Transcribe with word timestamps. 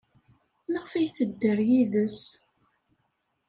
Maɣef 0.71 0.93
ay 0.93 1.07
tedder 1.15 1.59
yid-s? 1.69 2.21